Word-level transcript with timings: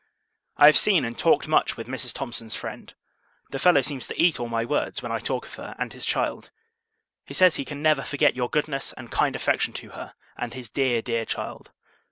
I 0.57 0.65
have 0.65 0.79
seen, 0.79 1.05
and 1.05 1.15
talked 1.15 1.47
much 1.47 1.77
with, 1.77 1.85
Mrs. 1.87 2.11
Thomson's 2.11 2.55
friend. 2.55 2.91
The 3.51 3.59
fellow 3.59 3.83
seems 3.83 4.07
to 4.07 4.19
eat 4.19 4.39
all 4.39 4.49
my 4.49 4.65
words, 4.65 5.03
when 5.03 5.11
I 5.11 5.19
talk 5.19 5.45
of 5.45 5.53
her 5.53 5.75
and 5.77 5.93
his 5.93 6.07
child! 6.07 6.49
He 7.23 7.35
says, 7.35 7.57
he 7.57 7.65
never 7.75 8.01
can 8.01 8.09
forget 8.09 8.35
your 8.35 8.49
goodness 8.49 8.93
and 8.93 9.11
kind 9.11 9.35
affection 9.35 9.73
to 9.73 9.89
her 9.91 10.15
and 10.35 10.55
his 10.55 10.69
dear, 10.71 11.03
dear 11.03 11.23
child. 11.23 11.69